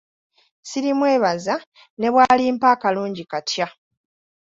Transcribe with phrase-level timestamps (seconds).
[0.69, 1.55] Sirimwebaza
[1.99, 3.67] ne bw’alimpa akalungi katya.